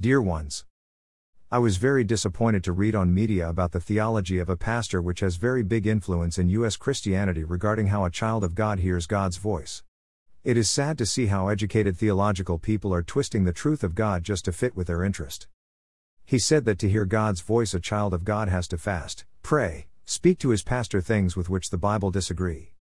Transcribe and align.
Dear 0.00 0.22
ones, 0.22 0.64
I 1.50 1.58
was 1.58 1.76
very 1.76 2.04
disappointed 2.04 2.62
to 2.62 2.72
read 2.72 2.94
on 2.94 3.12
media 3.12 3.48
about 3.48 3.72
the 3.72 3.80
theology 3.80 4.38
of 4.38 4.48
a 4.48 4.56
pastor 4.56 5.02
which 5.02 5.18
has 5.18 5.34
very 5.34 5.64
big 5.64 5.88
influence 5.88 6.38
in 6.38 6.48
U.S. 6.50 6.76
Christianity 6.76 7.42
regarding 7.42 7.88
how 7.88 8.04
a 8.04 8.10
child 8.10 8.44
of 8.44 8.54
God 8.54 8.78
hears 8.78 9.08
God's 9.08 9.38
voice. 9.38 9.82
It 10.44 10.56
is 10.56 10.70
sad 10.70 10.98
to 10.98 11.06
see 11.06 11.26
how 11.26 11.48
educated 11.48 11.96
theological 11.96 12.60
people 12.60 12.94
are 12.94 13.02
twisting 13.02 13.42
the 13.42 13.52
truth 13.52 13.82
of 13.82 13.96
God 13.96 14.22
just 14.22 14.44
to 14.44 14.52
fit 14.52 14.76
with 14.76 14.86
their 14.86 15.02
interest. 15.02 15.48
He 16.24 16.38
said 16.38 16.64
that 16.66 16.78
to 16.78 16.88
hear 16.88 17.04
God's 17.04 17.40
voice, 17.40 17.74
a 17.74 17.80
child 17.80 18.14
of 18.14 18.24
God 18.24 18.48
has 18.48 18.68
to 18.68 18.78
fast, 18.78 19.24
pray, 19.42 19.88
speak 20.04 20.38
to 20.38 20.50
his 20.50 20.62
pastor 20.62 21.00
things 21.00 21.36
with 21.36 21.50
which 21.50 21.70
the 21.70 21.76
Bible 21.76 22.12
disagree. 22.12 22.72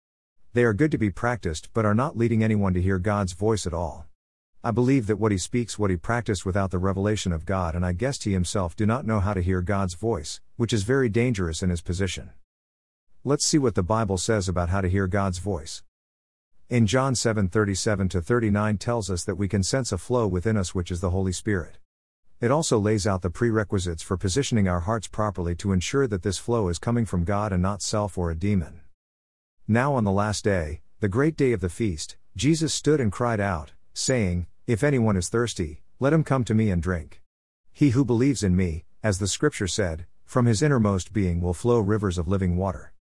They 0.53 0.63
are 0.63 0.73
good 0.75 0.91
to 0.91 0.99
be 0.99 1.09
practiced 1.09 1.69
but 1.73 1.83
are 1.83 1.95
not 1.95 2.15
leading 2.15 2.43
anyone 2.43 2.75
to 2.75 2.81
hear 2.81 2.99
God's 2.99 3.33
voice 3.33 3.65
at 3.65 3.73
all. 3.73 4.06
I 4.63 4.71
believe 4.71 5.07
that 5.07 5.19
what 5.19 5.31
he 5.31 5.37
speaks 5.37 5.77
what 5.77 5.91
he 5.91 5.97
practiced 5.97 6.45
without 6.45 6.71
the 6.71 6.79
revelation 6.79 7.31
of 7.31 7.45
God 7.45 7.75
and 7.75 7.85
I 7.85 7.93
guessed 7.93 8.23
he 8.23 8.33
himself 8.33 8.75
do 8.75 8.85
not 8.85 9.05
know 9.05 9.19
how 9.19 9.33
to 9.33 9.41
hear 9.41 9.61
God's 9.61 9.93
voice, 9.93 10.41
which 10.55 10.73
is 10.73 10.83
very 10.83 11.09
dangerous 11.09 11.61
in 11.61 11.69
his 11.69 11.81
position. 11.81 12.31
Let's 13.23 13.45
see 13.45 13.57
what 13.57 13.75
the 13.75 13.83
Bible 13.83 14.17
says 14.17 14.49
about 14.49 14.69
how 14.69 14.81
to 14.81 14.89
hear 14.89 15.05
God's 15.07 15.37
voice. 15.37 15.83
In 16.69 16.87
John 16.87 17.13
7:37 17.13 18.09
to 18.09 18.21
39 18.21 18.77
tells 18.77 19.09
us 19.09 19.23
that 19.23 19.35
we 19.37 19.47
can 19.47 19.63
sense 19.63 19.91
a 19.91 19.97
flow 19.97 20.27
within 20.27 20.57
us 20.57 20.73
which 20.73 20.91
is 20.91 21.01
the 21.01 21.11
Holy 21.11 21.31
Spirit. 21.31 21.77
It 22.41 22.51
also 22.51 22.77
lays 22.77 23.07
out 23.07 23.21
the 23.21 23.29
prerequisites 23.29 24.03
for 24.03 24.17
positioning 24.17 24.67
our 24.67 24.81
hearts 24.81 25.07
properly 25.07 25.55
to 25.55 25.71
ensure 25.71 26.07
that 26.07 26.23
this 26.23 26.37
flow 26.37 26.67
is 26.67 26.77
coming 26.77 27.05
from 27.05 27.23
God 27.23 27.53
and 27.53 27.61
not 27.61 27.81
self 27.81 28.17
or 28.17 28.31
a 28.31 28.35
demon. 28.35 28.81
Now 29.67 29.93
on 29.93 30.03
the 30.03 30.11
last 30.11 30.43
day, 30.43 30.81
the 30.99 31.07
great 31.07 31.37
day 31.37 31.51
of 31.51 31.61
the 31.61 31.69
feast, 31.69 32.17
Jesus 32.35 32.73
stood 32.73 32.99
and 32.99 33.11
cried 33.11 33.39
out, 33.39 33.73
saying, 33.97 34.45
If 34.67 34.83
anyone 34.83 35.17
is 35.17 35.27
thirsty, 35.27 35.81
let 35.99 36.13
him 36.13 36.23
come 36.23 36.43
to 36.45 36.53
me 36.53 36.69
and 36.69 36.81
drink. 36.81 37.21
He 37.73 37.89
who 37.89 38.05
believes 38.05 38.43
in 38.43 38.55
me, 38.55 38.85
as 39.03 39.17
the 39.17 39.27
scripture 39.27 39.67
said, 39.67 40.05
from 40.23 40.45
his 40.45 40.61
innermost 40.61 41.13
being 41.13 41.41
will 41.41 41.53
flow 41.53 41.79
rivers 41.79 42.17
of 42.17 42.27
living 42.27 42.57
water. 42.57 42.93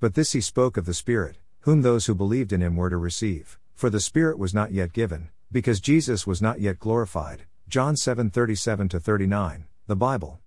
But 0.00 0.14
this 0.14 0.32
he 0.32 0.40
spoke 0.40 0.76
of 0.76 0.86
the 0.86 0.94
Spirit, 0.94 1.36
whom 1.60 1.82
those 1.82 2.06
who 2.06 2.14
believed 2.14 2.52
in 2.52 2.62
him 2.62 2.74
were 2.74 2.90
to 2.90 2.96
receive, 2.96 3.58
for 3.74 3.90
the 3.90 4.00
Spirit 4.00 4.38
was 4.38 4.54
not 4.54 4.72
yet 4.72 4.92
given, 4.92 5.28
because 5.52 5.78
Jesus 5.78 6.26
was 6.26 6.42
not 6.42 6.60
yet 6.60 6.78
glorified. 6.78 7.44
John 7.68 7.94
7:37 7.94 8.90
39, 9.00 9.66
the 9.86 9.96
Bible. 9.96 10.40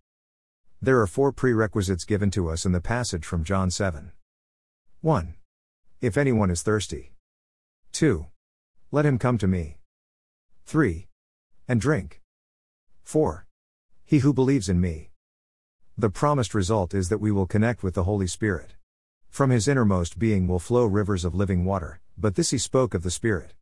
There 0.81 0.99
are 0.99 1.07
four 1.07 1.31
prerequisites 1.31 2.03
given 2.03 2.29
to 2.31 2.49
us 2.49 2.65
in 2.65 2.73
the 2.73 2.81
passage 2.81 3.23
from 3.23 3.45
John 3.45 3.71
7. 3.71 4.11
1. 4.99 5.35
If 6.01 6.17
anyone 6.17 6.51
is 6.51 6.61
thirsty. 6.61 7.13
2. 7.93 8.25
Let 8.91 9.05
him 9.05 9.17
come 9.17 9.37
to 9.37 9.47
me. 9.47 9.77
3. 10.65 11.07
And 11.67 11.79
drink. 11.79 12.21
4. 13.03 13.45
He 14.05 14.19
who 14.19 14.33
believes 14.33 14.69
in 14.69 14.79
me. 14.79 15.11
The 15.97 16.09
promised 16.09 16.53
result 16.53 16.93
is 16.93 17.09
that 17.09 17.19
we 17.21 17.31
will 17.31 17.45
connect 17.45 17.83
with 17.83 17.93
the 17.93 18.05
Holy 18.05 18.27
Spirit. 18.27 18.75
From 19.29 19.49
his 19.49 19.67
innermost 19.67 20.17
being 20.17 20.47
will 20.47 20.59
flow 20.59 20.85
rivers 20.85 21.25
of 21.25 21.35
living 21.35 21.65
water, 21.65 21.99
but 22.17 22.35
this 22.35 22.51
he 22.51 22.57
spoke 22.57 22.93
of 22.93 23.03
the 23.03 23.11
Spirit. 23.11 23.53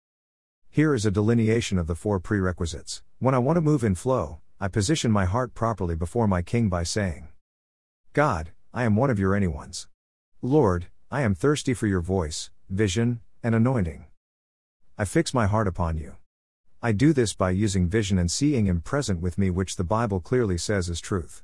Here 0.69 0.93
is 0.93 1.05
a 1.05 1.11
delineation 1.11 1.77
of 1.77 1.87
the 1.87 1.95
four 1.95 2.19
prerequisites. 2.19 3.03
When 3.19 3.35
I 3.35 3.39
want 3.39 3.57
to 3.57 3.61
move 3.61 3.83
in 3.83 3.95
flow, 3.95 4.39
I 4.59 4.67
position 4.67 5.11
my 5.11 5.25
heart 5.25 5.53
properly 5.53 5.95
before 5.95 6.27
my 6.27 6.41
King 6.41 6.69
by 6.69 6.83
saying, 6.83 7.27
God, 8.13 8.51
I 8.73 8.83
am 8.83 8.95
one 8.95 9.09
of 9.09 9.19
your 9.19 9.35
anyone's. 9.35 9.87
Lord, 10.41 10.87
I 11.09 11.23
am 11.23 11.35
thirsty 11.35 11.73
for 11.73 11.87
your 11.87 12.01
voice, 12.01 12.51
vision, 12.69 13.19
and 13.43 13.53
anointing. 13.53 14.05
I 14.97 15.05
fix 15.05 15.33
my 15.33 15.47
heart 15.47 15.67
upon 15.67 15.97
you. 15.97 16.15
I 16.83 16.93
do 16.93 17.13
this 17.13 17.35
by 17.35 17.51
using 17.51 17.87
vision 17.87 18.17
and 18.17 18.31
seeing 18.31 18.65
Him 18.65 18.81
present 18.81 19.21
with 19.21 19.37
me, 19.37 19.51
which 19.51 19.75
the 19.75 19.83
Bible 19.83 20.19
clearly 20.19 20.57
says 20.57 20.89
is 20.89 20.99
truth. 20.99 21.43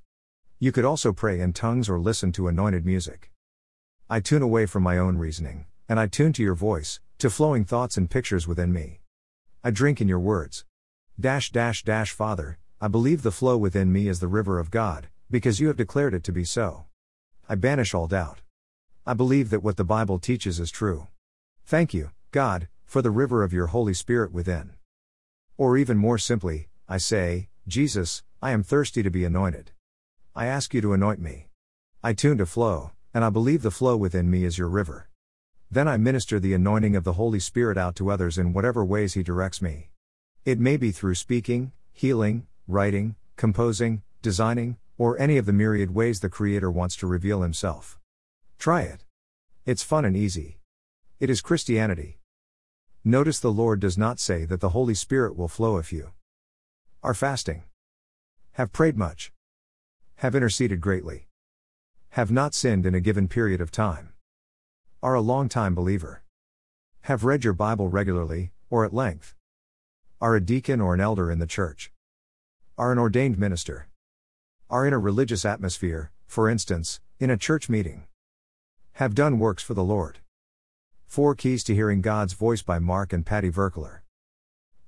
You 0.57 0.71
could 0.71 0.83
also 0.83 1.13
pray 1.13 1.39
in 1.39 1.53
tongues 1.53 1.87
or 1.87 1.99
listen 1.99 2.31
to 2.31 2.47
anointed 2.47 2.87
music. 2.87 3.31
I 4.09 4.19
tune 4.19 4.41
away 4.41 4.65
from 4.65 4.81
my 4.81 4.97
own 4.97 5.19
reasoning, 5.19 5.67
and 5.87 5.99
I 5.99 6.07
tune 6.07 6.33
to 6.33 6.41
your 6.41 6.55
voice, 6.55 6.99
to 7.19 7.29
flowing 7.29 7.65
thoughts 7.65 7.97
and 7.97 8.09
pictures 8.09 8.47
within 8.47 8.73
me. 8.73 9.01
I 9.63 9.69
drink 9.69 10.01
in 10.01 10.07
your 10.07 10.19
words. 10.19 10.65
Dash 11.19 11.51
dash 11.51 11.83
dash 11.83 12.09
Father, 12.09 12.57
I 12.81 12.87
believe 12.87 13.21
the 13.21 13.29
flow 13.29 13.57
within 13.57 13.91
me 13.91 14.07
is 14.07 14.19
the 14.19 14.27
river 14.27 14.57
of 14.57 14.71
God, 14.71 15.07
because 15.29 15.59
you 15.59 15.67
have 15.67 15.77
declared 15.77 16.15
it 16.15 16.23
to 16.23 16.31
be 16.31 16.45
so. 16.45 16.85
I 17.47 17.53
banish 17.53 17.93
all 17.93 18.07
doubt. 18.07 18.41
I 19.05 19.13
believe 19.13 19.51
that 19.51 19.61
what 19.61 19.77
the 19.77 19.83
Bible 19.83 20.17
teaches 20.17 20.59
is 20.59 20.71
true. 20.71 21.09
Thank 21.63 21.93
you, 21.93 22.09
God, 22.31 22.69
for 22.87 23.03
the 23.03 23.11
river 23.11 23.43
of 23.43 23.53
your 23.53 23.67
Holy 23.67 23.93
Spirit 23.93 24.31
within. 24.31 24.76
Or 25.57 25.75
even 25.75 25.97
more 25.97 26.19
simply, 26.19 26.69
I 26.87 26.97
say, 26.99 27.49
Jesus, 27.67 28.21
I 28.41 28.51
am 28.51 28.61
thirsty 28.61 29.01
to 29.01 29.09
be 29.09 29.25
anointed. 29.25 29.71
I 30.35 30.45
ask 30.45 30.73
you 30.73 30.81
to 30.81 30.93
anoint 30.93 31.19
me. 31.19 31.47
I 32.03 32.13
tune 32.13 32.37
to 32.37 32.45
flow, 32.45 32.91
and 33.11 33.25
I 33.25 33.31
believe 33.31 33.63
the 33.63 33.71
flow 33.71 33.97
within 33.97 34.29
me 34.29 34.43
is 34.43 34.59
your 34.59 34.67
river. 34.67 35.09
Then 35.71 35.87
I 35.87 35.97
minister 35.97 36.39
the 36.39 36.53
anointing 36.53 36.95
of 36.95 37.03
the 37.03 37.13
Holy 37.13 37.39
Spirit 37.39 37.77
out 37.77 37.95
to 37.95 38.11
others 38.11 38.37
in 38.37 38.53
whatever 38.53 38.85
ways 38.85 39.15
He 39.15 39.23
directs 39.23 39.59
me. 39.59 39.89
It 40.45 40.59
may 40.59 40.77
be 40.77 40.91
through 40.91 41.15
speaking, 41.15 41.71
healing, 41.91 42.45
writing, 42.67 43.15
composing, 43.35 44.03
designing, 44.21 44.77
or 44.99 45.19
any 45.19 45.37
of 45.37 45.47
the 45.47 45.53
myriad 45.53 45.93
ways 45.93 46.19
the 46.19 46.29
Creator 46.29 46.69
wants 46.69 46.95
to 46.97 47.07
reveal 47.07 47.41
Himself. 47.41 47.97
Try 48.59 48.81
it. 48.83 49.03
It's 49.65 49.83
fun 49.83 50.05
and 50.05 50.15
easy. 50.15 50.59
It 51.19 51.31
is 51.31 51.41
Christianity. 51.41 52.16
Notice 53.07 53.39
the 53.39 53.53
Lord 53.53 53.79
does 53.79 53.97
not 53.97 54.19
say 54.19 54.43
that 54.43 54.59
the 54.59 54.69
Holy 54.69 54.93
Spirit 54.93 55.37
will 55.37 55.47
flow 55.47 55.77
if 55.77 55.93
you 55.93 56.11
are 57.01 57.13
fasting, 57.13 57.63
have 58.53 58.73
prayed 58.73 58.97
much, 58.97 59.31
have 60.17 60.35
interceded 60.35 60.81
greatly 60.81 61.27
have 62.09 62.31
not 62.31 62.53
sinned 62.53 62.85
in 62.85 62.95
a 62.95 62.99
given 62.99 63.27
period 63.29 63.61
of 63.61 63.71
time. 63.71 64.09
Are 65.03 65.13
a 65.13 65.21
long-time 65.21 65.73
believer. 65.73 66.23
Have 67.01 67.23
read 67.23 67.43
your 67.43 67.53
Bible 67.53 67.89
regularly, 67.89 68.51
or 68.69 68.83
at 68.83 68.93
length. 68.93 69.35
Are 70.19 70.35
a 70.35 70.41
deacon 70.41 70.81
or 70.81 70.93
an 70.93 70.99
elder 70.99 71.31
in 71.31 71.39
the 71.39 71.45
church. 71.45 71.91
Are 72.77 72.91
an 72.91 72.97
ordained 72.97 73.37
minister. 73.37 73.87
Are 74.69 74.85
in 74.85 74.93
a 74.93 74.99
religious 74.99 75.45
atmosphere, 75.45 76.11
for 76.25 76.49
instance, 76.49 76.99
in 77.19 77.29
a 77.29 77.37
church 77.37 77.69
meeting. 77.69 78.07
Have 78.93 79.15
done 79.15 79.39
works 79.39 79.63
for 79.63 79.75
the 79.75 79.83
Lord. 79.83 80.17
Four 81.07 81.33
Keys 81.35 81.63
to 81.63 81.73
Hearing 81.73 82.01
God's 82.01 82.33
Voice 82.33 82.61
by 82.61 82.77
Mark 82.77 83.11
and 83.11 83.25
Patti 83.25 83.49
Virkler. 83.49 84.01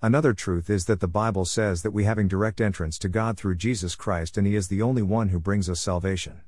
Another 0.01 0.33
truth 0.33 0.69
is 0.69 0.85
that 0.85 0.99
the 0.99 1.07
Bible 1.07 1.45
says 1.45 1.81
that 1.81 1.91
we 1.91 2.03
having 2.03 2.27
direct 2.27 2.61
entrance 2.61 2.99
to 2.99 3.09
God 3.09 3.35
through 3.35 3.55
Jesus 3.55 3.95
Christ 3.95 4.37
and 4.37 4.45
He 4.45 4.55
is 4.55 4.67
the 4.67 4.81
only 4.81 5.01
one 5.01 5.29
who 5.29 5.39
brings 5.39 5.69
us 5.69 5.79
salvation. 5.79 6.41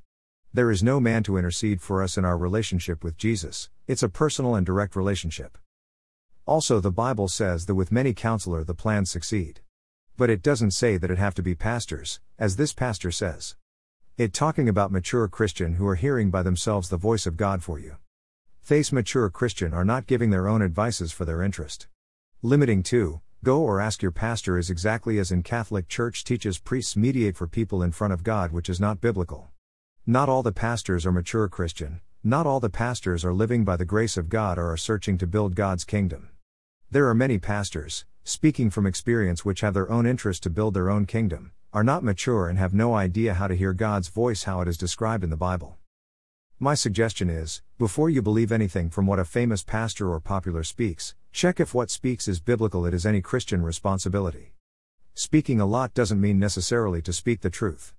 There 0.52 0.70
is 0.70 0.84
no 0.84 1.00
man 1.00 1.24
to 1.24 1.36
intercede 1.36 1.80
for 1.80 2.02
us 2.02 2.16
in 2.16 2.24
our 2.24 2.36
relationship 2.36 3.02
with 3.02 3.16
Jesus, 3.16 3.70
it's 3.88 4.04
a 4.04 4.08
personal 4.08 4.54
and 4.54 4.64
direct 4.64 4.94
relationship. 4.94 5.58
Also, 6.46 6.78
the 6.78 6.92
Bible 6.92 7.26
says 7.26 7.66
that 7.66 7.74
with 7.74 7.90
many 7.90 8.12
counselor 8.12 8.62
the 8.62 8.74
plans 8.74 9.10
succeed. 9.10 9.62
But 10.16 10.30
it 10.30 10.42
doesn't 10.42 10.72
say 10.72 10.96
that 10.98 11.10
it 11.10 11.18
have 11.18 11.34
to 11.34 11.42
be 11.42 11.54
pastors, 11.54 12.20
as 12.38 12.56
this 12.56 12.74
pastor 12.74 13.10
says. 13.10 13.56
It 14.18 14.34
talking 14.34 14.68
about 14.68 14.92
mature 14.92 15.26
Christian 15.28 15.74
who 15.74 15.88
are 15.88 15.96
hearing 15.96 16.30
by 16.30 16.42
themselves 16.42 16.90
the 16.90 16.98
voice 16.98 17.26
of 17.26 17.38
God 17.38 17.62
for 17.64 17.80
you. 17.80 17.96
Face 18.62 18.92
mature 18.92 19.28
Christian 19.28 19.74
are 19.74 19.84
not 19.84 20.06
giving 20.06 20.30
their 20.30 20.46
own 20.46 20.62
advices 20.62 21.10
for 21.10 21.24
their 21.24 21.42
interest. 21.42 21.88
Limiting 22.42 22.84
to, 22.84 23.20
go 23.42 23.60
or 23.60 23.80
ask 23.80 24.02
your 24.02 24.12
pastor 24.12 24.56
is 24.56 24.70
exactly 24.70 25.18
as 25.18 25.32
in 25.32 25.42
Catholic 25.42 25.88
Church 25.88 26.22
teaches 26.22 26.60
priests 26.60 26.94
mediate 26.94 27.36
for 27.36 27.48
people 27.48 27.82
in 27.82 27.90
front 27.90 28.12
of 28.12 28.22
God 28.22 28.52
which 28.52 28.68
is 28.68 28.78
not 28.78 29.00
biblical. 29.00 29.48
Not 30.06 30.28
all 30.28 30.44
the 30.44 30.52
pastors 30.52 31.04
are 31.04 31.10
mature 31.10 31.48
Christian, 31.48 32.02
not 32.22 32.46
all 32.46 32.60
the 32.60 32.70
pastors 32.70 33.24
are 33.24 33.34
living 33.34 33.64
by 33.64 33.76
the 33.76 33.84
grace 33.84 34.16
of 34.16 34.28
God 34.28 34.58
or 34.58 34.70
are 34.70 34.76
searching 34.76 35.18
to 35.18 35.26
build 35.26 35.56
God's 35.56 35.82
kingdom. 35.82 36.28
There 36.88 37.08
are 37.08 37.14
many 37.14 37.38
pastors, 37.38 38.04
speaking 38.22 38.70
from 38.70 38.86
experience, 38.86 39.44
which 39.44 39.62
have 39.62 39.74
their 39.74 39.90
own 39.90 40.06
interest 40.06 40.44
to 40.44 40.50
build 40.50 40.74
their 40.74 40.88
own 40.88 41.06
kingdom, 41.06 41.50
are 41.72 41.82
not 41.82 42.04
mature 42.04 42.48
and 42.48 42.60
have 42.60 42.72
no 42.72 42.94
idea 42.94 43.34
how 43.34 43.48
to 43.48 43.56
hear 43.56 43.72
God's 43.72 44.06
voice 44.06 44.44
how 44.44 44.60
it 44.60 44.68
is 44.68 44.78
described 44.78 45.24
in 45.24 45.30
the 45.30 45.36
Bible. 45.36 45.78
My 46.62 46.74
suggestion 46.74 47.28
is 47.28 47.60
before 47.76 48.08
you 48.08 48.22
believe 48.22 48.52
anything 48.52 48.88
from 48.88 49.04
what 49.04 49.18
a 49.18 49.24
famous 49.24 49.64
pastor 49.64 50.12
or 50.12 50.20
popular 50.20 50.62
speaks, 50.62 51.16
check 51.32 51.58
if 51.58 51.74
what 51.74 51.90
speaks 51.90 52.28
is 52.28 52.38
biblical, 52.38 52.86
it 52.86 52.94
is 52.94 53.04
any 53.04 53.20
Christian 53.20 53.62
responsibility. 53.64 54.52
Speaking 55.12 55.60
a 55.60 55.66
lot 55.66 55.92
doesn't 55.92 56.20
mean 56.20 56.38
necessarily 56.38 57.02
to 57.02 57.12
speak 57.12 57.40
the 57.40 57.50
truth. 57.50 57.90